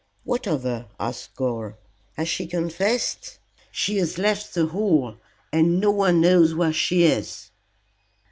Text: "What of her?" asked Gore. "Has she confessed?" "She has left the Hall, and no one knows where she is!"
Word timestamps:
"What 0.23 0.47
of 0.47 0.63
her?" 0.63 0.87
asked 0.99 1.35
Gore. 1.35 1.77
"Has 2.17 2.27
she 2.27 2.47
confessed?" 2.47 3.37
"She 3.71 3.97
has 3.97 4.17
left 4.17 4.55
the 4.55 4.65
Hall, 4.65 5.17
and 5.53 5.79
no 5.79 5.91
one 5.91 6.19
knows 6.19 6.55
where 6.55 6.73
she 6.73 7.03
is!" 7.03 7.51